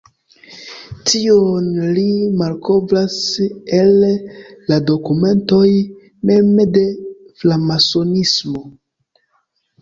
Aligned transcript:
Tion 1.09 1.65
li 1.97 2.05
malkovras 2.39 3.17
el 3.81 3.99
la 4.71 4.79
dokumentoj 4.87 5.69
mem 6.31 6.51
de 6.79 6.85
framasonismo. 7.45 8.65